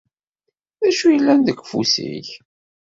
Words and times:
D 0.81 0.81
acu 0.89 1.07
yellan 1.11 1.39
deg 1.47 1.57
ufus-ik? 1.63 2.29